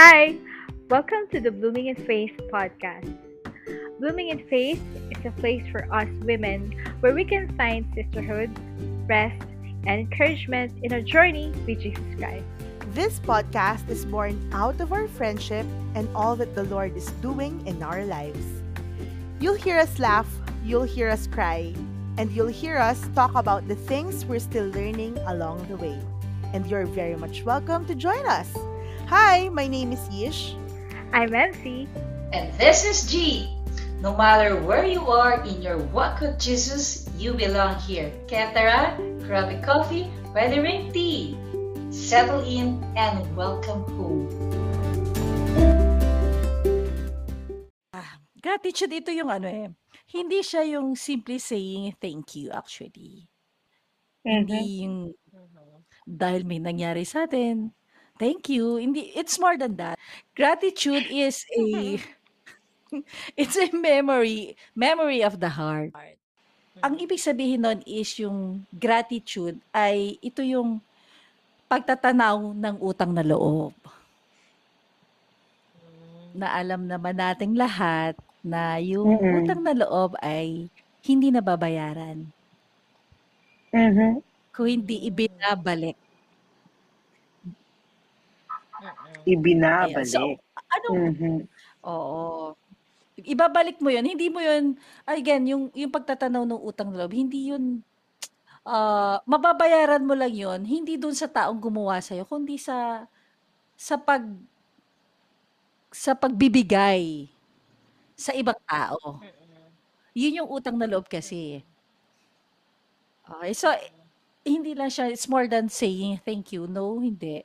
[0.00, 0.36] Hi,
[0.88, 3.18] welcome to the Blooming in Faith podcast.
[3.98, 6.70] Blooming in Faith is a place for us women
[7.00, 8.48] where we can find sisterhood,
[9.08, 9.42] rest,
[9.90, 12.44] and encouragement in our journey with Jesus Christ.
[12.94, 15.66] This podcast is born out of our friendship
[15.96, 18.46] and all that the Lord is doing in our lives.
[19.40, 20.30] You'll hear us laugh,
[20.64, 21.74] you'll hear us cry,
[22.18, 25.98] and you'll hear us talk about the things we're still learning along the way.
[26.54, 28.54] And you're very much welcome to join us.
[29.08, 30.52] Hi, my name is Yish.
[31.16, 31.88] I'm MC.
[32.36, 33.48] And this is G.
[34.04, 38.12] No matter where you are in your walk with Jesus, you belong here.
[38.28, 41.40] Ketara, grab a coffee, weathering tea.
[41.88, 44.28] Settle in and welcome home.
[47.96, 49.72] Ah, gratitude ito yung ano eh.
[50.12, 53.24] Hindi siya yung simply saying thank you actually.
[54.20, 55.16] Hindi yung
[56.04, 57.72] dahil may nangyari sa atin.
[58.18, 58.76] Thank you.
[58.82, 59.98] Hindi it's more than that.
[60.34, 61.98] Gratitude is a
[63.40, 65.94] it's a memory, memory of the heart.
[66.82, 70.78] Ang ibig sabihin nun is yung gratitude ay ito yung
[71.68, 73.74] pagtatanaw ng utang na loob.
[76.40, 79.36] Na alam naman nating lahat na yung Mm-mm.
[79.42, 80.70] utang na loob ay
[81.06, 82.18] hindi nababayaran
[83.72, 84.20] Mm-hmm.
[84.54, 85.96] kung hindi ibinabalik.
[89.80, 90.02] Ayan.
[90.06, 90.08] Ibinabalik.
[90.08, 90.40] So,
[90.72, 91.48] anong Mhm.
[91.86, 92.54] Oo.
[93.20, 97.50] Ibabalik mo 'yun, hindi mo 'yun again yung yung pagtatanaw ng utang na loob, hindi
[97.52, 97.82] 'yun
[98.68, 103.06] ah, mababayaran mo lang 'yun, hindi dun sa taong gumawa sa'yo, kundi sa
[103.78, 104.24] sa pag
[105.92, 107.32] sa pagbibigay
[108.18, 109.24] sa ibang tao.
[110.16, 111.64] 'Yun yung utang na loob kasi.
[113.26, 113.68] Okey, so
[114.46, 117.42] hindi lang siya it's more than saying thank you, no, hindi.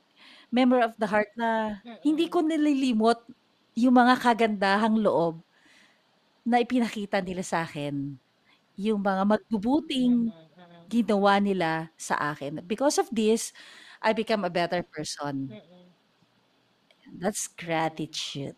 [0.54, 3.18] Memory of the heart na hindi ko nililimot
[3.74, 5.42] yung mga kagandahang loob
[6.44, 8.20] na ipinakita nila sa'kin.
[8.78, 10.32] Yung mga magbubuting
[10.90, 12.62] ginawa nila sa akin.
[12.66, 13.52] Because of this,
[14.02, 15.58] I become a better person.
[17.18, 18.56] That's gratitude.